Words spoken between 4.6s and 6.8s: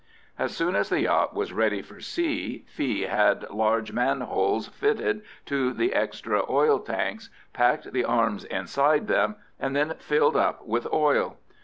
fitted to the extra oil